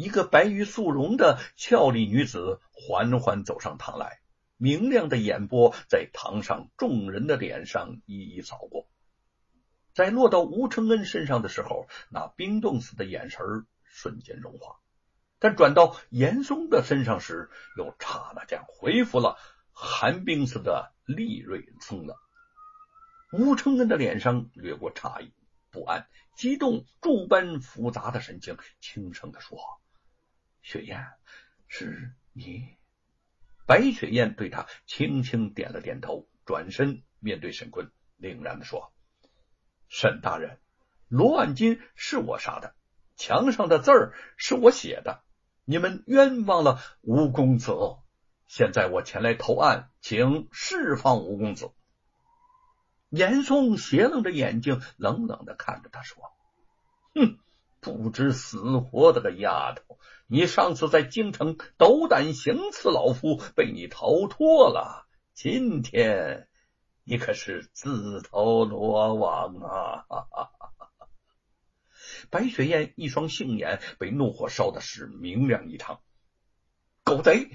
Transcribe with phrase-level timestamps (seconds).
[0.00, 4.20] 一个白玉素容的俏丽女子缓缓走上堂来，
[4.56, 8.88] 明亮的眼波在堂上众人的脸上一一扫过，
[9.92, 13.44] 在落到吴承恩身上的时候，那冰冻似的眼神
[13.84, 14.80] 瞬间融化；
[15.38, 19.36] 但转到严嵩的身上时，又刹那间恢复了
[19.70, 22.16] 寒冰似的利锐锋冷。
[23.34, 25.34] 吴承恩的脸上掠过诧异、
[25.70, 26.08] 不安、
[26.38, 29.58] 激动诸般复杂的神情，轻声的说。
[30.62, 31.06] 雪雁，
[31.68, 32.76] 是你？
[33.66, 38.92] 白雪雁对他轻轻点了点头，转身面对沈坤，凛然的说
[39.88, 40.58] ：“沈大人，
[41.08, 42.74] 罗万金是我杀的，
[43.16, 45.22] 墙上的字儿是我写的，
[45.64, 47.72] 你们冤枉了吴公子。
[48.46, 51.70] 现在我前来投案，请释放吴公子。”
[53.08, 56.22] 严嵩斜楞着眼睛，冷冷的看着他说
[57.14, 57.38] ：“哼。”
[57.80, 59.98] 不知死活的个丫头！
[60.26, 65.06] 你上次在京城斗胆行刺老夫，被你逃脱了。
[65.32, 66.48] 今天
[67.04, 70.04] 你可是自投罗网啊！
[72.28, 76.00] 白雪燕一双杏眼被怒火烧的是明亮异常。
[77.02, 77.50] 狗贼！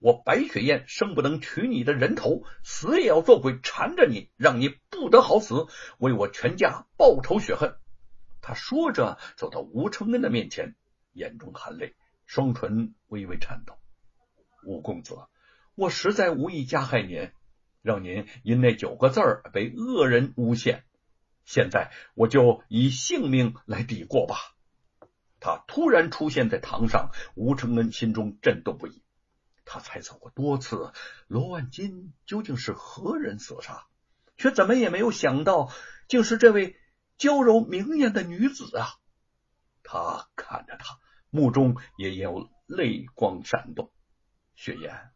[0.00, 5.66] 我白雪燕生不能取你的人头，死也要做鬼缠着你，让你不得好死，
[5.98, 7.76] 为我全家报仇雪恨。
[8.48, 10.74] 他说着，走到吴承恩的面前，
[11.12, 13.74] 眼中含泪，双唇微微颤抖。
[14.64, 15.18] 吴公子，
[15.74, 17.30] 我实在无意加害您，
[17.82, 20.84] 让您因那九个字儿被恶人诬陷。
[21.44, 24.36] 现在我就以性命来抵过吧。
[25.40, 29.02] 他突然出现在堂上，吴承恩心中震动不已。
[29.66, 30.94] 他猜测过多次，
[31.26, 33.84] 罗万金究竟是何人所杀，
[34.38, 35.70] 却怎么也没有想到，
[36.08, 36.76] 竟是这位。
[37.18, 38.88] 娇柔明艳的女子啊，
[39.82, 40.98] 他看着她，
[41.30, 43.92] 目中也有泪光闪动。
[44.54, 45.10] 雪雁，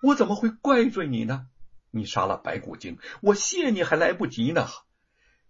[0.00, 1.48] 我怎么会怪罪你呢？
[1.90, 4.68] 你杀了白骨精，我谢你还来不及呢。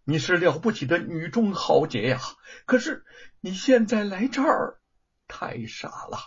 [0.05, 2.19] 你是了不起的女中豪杰呀！
[2.65, 3.05] 可是
[3.41, 4.81] 你现在来这儿，
[5.28, 6.19] 太傻了。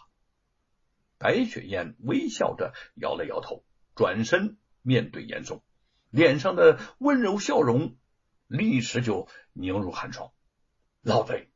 [1.17, 5.63] 白雪燕微笑着摇了摇头，转身面对严嵩，
[6.11, 7.97] 脸上的温柔笑容。
[8.53, 10.31] 立时就凝入寒霜。
[11.01, 11.49] 老贼，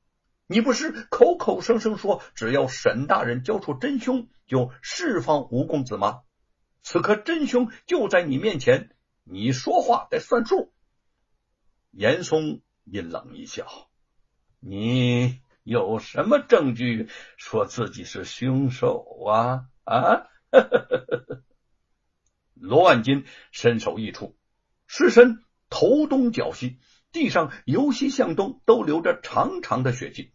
[0.48, 6.24] 你不是口口声声说只要沈大人交出真凶就释放吴公子吗？
[6.82, 10.74] 此刻真凶就在你面前，你说话得算数。
[11.92, 13.68] 严嵩阴冷一笑
[14.60, 20.26] ：“你有什么证据说自己是凶手啊？”啊！
[22.56, 24.36] 罗万金身首异处，
[24.88, 25.44] 尸身。
[25.70, 26.80] 头东脚西，
[27.18, 30.32] 地上由西向东都流着长长的血迹。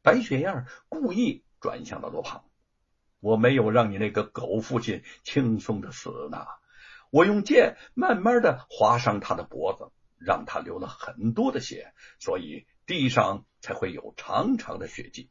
[0.00, 2.44] 白雪燕故意转向了罗胖
[3.18, 6.46] ：“我没有让你那个狗父亲轻松的死呢，
[7.10, 15.30] 我用剑慢慢的划伤他的脖子，让他流了很多的血，所以地上才会有长长的血迹。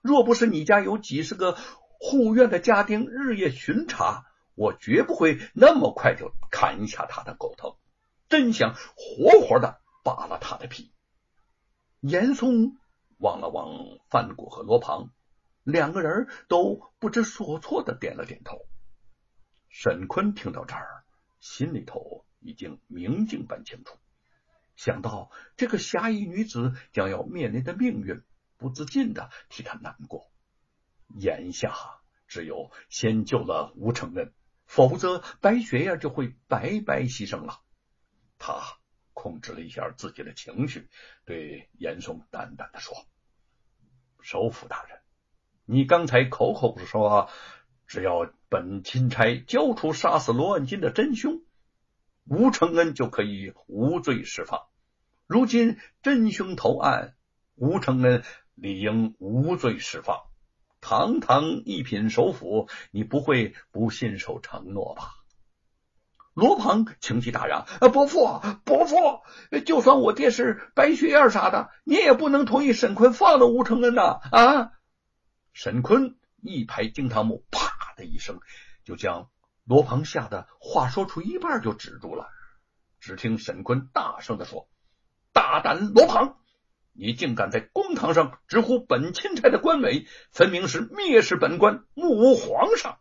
[0.00, 1.58] 若不是你家有几十个
[1.98, 4.24] 护院的家丁日夜巡查，
[4.54, 7.76] 我绝不会那么快就砍下他的狗头。”
[8.30, 10.92] 真想活活的扒了他的皮。
[12.00, 12.76] 严嵩
[13.18, 15.10] 望了望范谷和罗庞，
[15.64, 18.58] 两个人都不知所措的点了点头。
[19.68, 21.04] 沈坤听到这儿，
[21.40, 23.98] 心里头已经明镜般清楚，
[24.76, 28.22] 想到这个侠义女子将要面临的命运，
[28.56, 30.30] 不自禁的替她难过。
[31.16, 31.74] 眼下
[32.28, 34.32] 只有先救了吴承恩，
[34.66, 37.60] 否则白雪燕就会白白牺牲了。
[38.38, 38.78] 他
[39.24, 40.86] 控制了一下自己的情绪，
[41.24, 42.94] 对严嵩淡淡的说
[44.20, 44.98] ：“首府大人，
[45.64, 47.30] 你刚才口口说啊，
[47.86, 51.40] 只要本钦差交出杀死罗万金的真凶，
[52.26, 54.66] 吴承恩就可以无罪释放。
[55.26, 57.16] 如今真凶投案，
[57.54, 58.24] 吴承恩
[58.54, 60.18] 理应无罪释放。
[60.82, 65.14] 堂堂一品首辅，你不会不信守承诺吧？”
[66.34, 69.22] 罗庞情急大嚷：“伯父，伯父，
[69.64, 74.72] 就算我爹是白雪燕啥的，你也不能同意沈坤放了吴承恩呐！”啊！
[75.52, 78.40] 沈坤一拍惊堂木，啪的一声，
[78.84, 79.30] 就将
[79.64, 82.26] 罗庞吓得话说出一半就止住了。
[82.98, 84.68] 只听沈坤大声的说
[85.32, 86.38] ：“大胆罗庞，
[86.92, 92.98] 你竟敢在公堂上直呼本钦差的官委，分明是蔑视本官，目无皇上，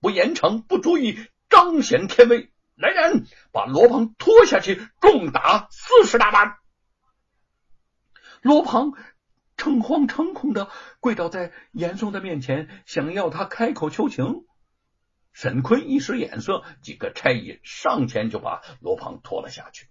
[0.00, 1.18] 不严惩不足以
[1.48, 6.58] 彰显天威。”来人，把罗鹏拖下去，重打四十大板。
[8.42, 8.92] 罗鹏
[9.56, 10.70] 诚惶诚恐的
[11.00, 14.46] 跪倒在严嵩的面前，想要他开口求情。
[15.32, 19.88] 沈坤一使眼色，几个差役上前就把罗鹏拖了下去。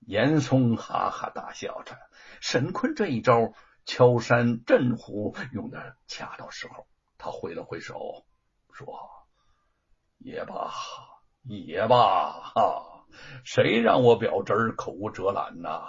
[0.00, 1.98] 严嵩哈哈大笑着，
[2.40, 3.54] 沈坤这一招
[3.84, 6.86] 敲山震虎用的恰到时候。
[7.18, 8.24] 他挥了挥手，
[8.72, 8.86] 说
[10.18, 10.70] ：“也罢，
[11.48, 13.06] 也罢，哈，
[13.44, 15.82] 谁让我表侄口无遮拦呐？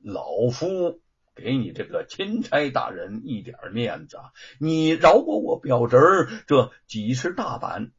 [0.00, 1.00] 老夫。”
[1.36, 4.16] 给你这个钦差大人一点面子，
[4.58, 5.98] 你饶过我表侄
[6.46, 7.92] 这几十大板，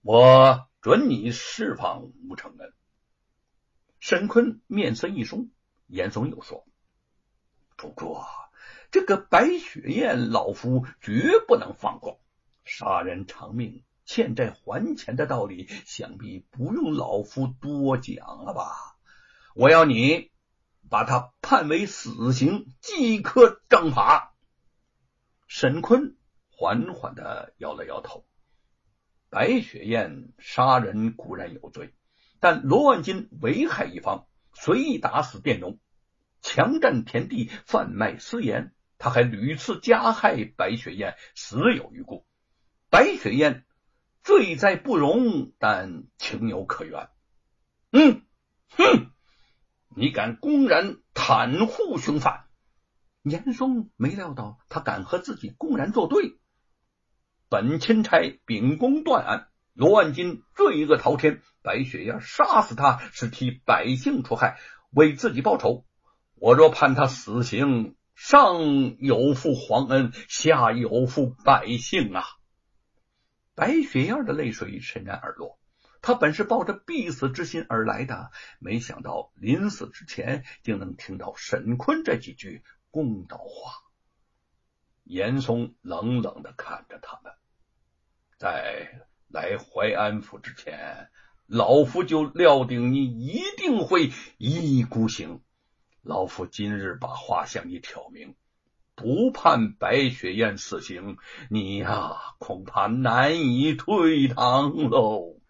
[0.00, 2.72] 我准你释放吴承恩。
[3.98, 5.50] 沈坤面色一松，
[5.88, 6.64] 严嵩又说
[7.76, 8.24] ：“不过
[8.92, 12.20] 这个白雪燕，老夫绝不能放过。
[12.64, 18.96] 杀人偿命、欠债还钱的道理，想必不用老夫多讲了吧？
[19.54, 20.30] 我要你。”
[20.90, 24.36] 把他判为死刑，即刻正法。
[25.48, 26.16] 沈坤
[26.50, 28.26] 缓缓的摇了摇头。
[29.30, 31.94] 白雪燕杀人固然有罪，
[32.38, 35.80] 但罗万金危害一方，随意打死佃农，
[36.42, 42.26] 强占田地，贩卖私盐，他还屡次加害白雪燕，死有余辜。
[42.90, 43.64] 白雪燕
[44.24, 47.08] 罪在不容，但情有可原。
[47.92, 48.22] 嗯，
[48.70, 49.10] 哼。
[49.94, 52.46] 你敢公然袒护凶犯？
[53.22, 56.38] 严嵩没料到他敢和自己公然作对。
[57.48, 64.58] 本钦差秉公断案，罗万金罪恶滔天，白雪燕杀死他是替百姓除害，
[64.90, 65.84] 为自己报仇。
[66.34, 72.24] 我若判他死刑，上有负皇恩，下有负百姓啊！
[73.54, 75.58] 白雪燕的泪水潸然而落。
[76.02, 83.72] 他本是抱着必死之心而来的，没想到临死之前竟能听到沈坤这几句公道话。
[85.02, 87.32] 严嵩冷冷的看着他们，
[88.38, 91.10] 在来淮安府之前，
[91.46, 95.42] 老夫就料定你一定会一意孤行。
[96.02, 98.34] 老夫今日把话向你挑明，
[98.96, 101.16] 不判白雪燕死刑，
[101.50, 105.40] 你呀恐怕难以退堂喽。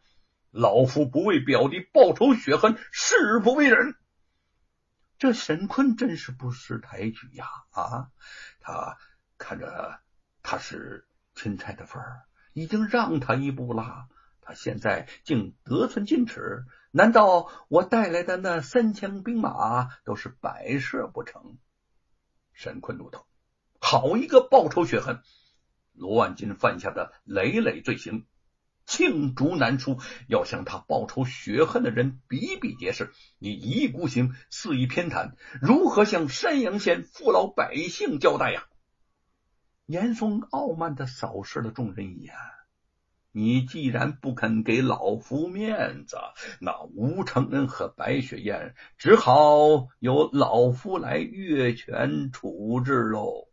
[0.50, 3.96] 老夫不为表弟报仇雪恨，誓不为人。
[5.18, 7.46] 这沈坤真是不识抬举呀！
[7.70, 8.10] 啊，
[8.60, 8.96] 他
[9.36, 10.00] 看着
[10.42, 14.06] 他是钦差的份儿，已经让他一步了，
[14.40, 21.58] 他现在竟得寸进尺，难道我带来的那三千兵马都是摆设不成？
[22.52, 23.26] 沈坤怒道
[23.86, 25.20] ：“好一个报仇雪恨！
[25.92, 28.24] 罗万金犯下的累累罪行。”
[28.88, 33.12] 罄竹难书，要向他报仇雪恨的人比比皆是。
[33.38, 38.64] 你一意孤行，肆意偏袒，如何向山阳县父老百姓交代呀？
[39.84, 42.34] 严嵩傲慢的扫视了众人一眼。
[43.32, 46.16] 你既然不肯给老夫面子，
[46.58, 53.48] 那吴承恩和白雪燕只好由老夫来越权处置喽。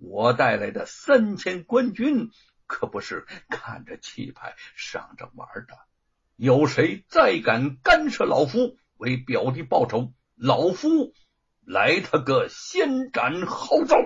[0.00, 2.30] 我带来的三千官军。
[2.72, 5.76] 可不是看着气派上着玩的，
[6.36, 10.14] 有谁再敢干涉老夫为表弟报仇？
[10.36, 11.12] 老夫
[11.66, 13.96] 来他个先斩后奏！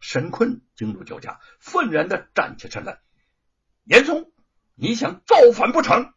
[0.00, 3.02] 沈坤惊怒交加，愤然的站起身来。
[3.84, 4.32] 严嵩，
[4.74, 6.14] 你想造反不成？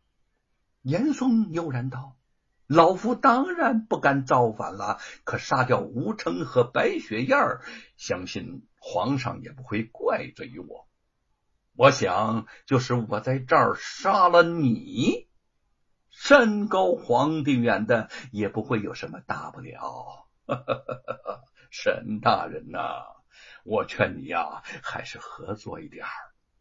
[0.81, 2.15] 严嵩悠然道
[2.67, 7.61] ：“老夫当然不敢造反了，可杀掉吴成和白雪燕儿，
[7.97, 10.87] 相信……”皇上也不会怪罪于我，
[11.75, 15.27] 我想就是我在这儿杀了你，
[16.11, 20.27] 山高皇帝远的也不会有什么大不了。
[21.71, 23.05] 沈大人呐，
[23.63, 26.05] 我劝你呀，还是合作一点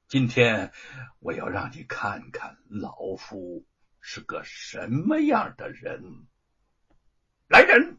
[0.08, 0.72] 今天
[1.18, 3.66] 我要让你看看老夫
[4.06, 6.26] 是个什么样的人。
[7.48, 7.96] 来人！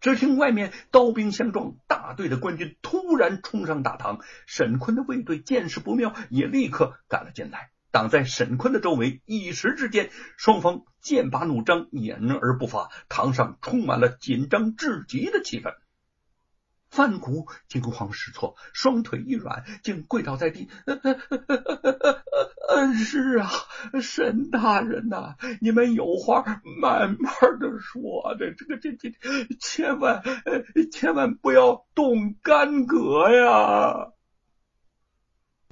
[0.00, 4.20] 只听外面刀兵相撞，大队的官军突然冲上大堂。
[4.46, 9.20] 沈坤的卫队见势不妙，也立刻赶了进来，挡在沈坤的周围。
[9.26, 15.74] 一时之间，双方剑拔弩张，掩而不发，堂上充满了紧张至极的气氛。
[16.96, 20.70] 范谷惊慌失措，双腿一软，竟跪倒在地。
[22.96, 23.50] 是啊，
[24.00, 29.12] 沈大人呐，你们有话慢慢的说，这这个这这，
[29.60, 30.22] 千万
[30.90, 34.15] 千万不要动干戈呀！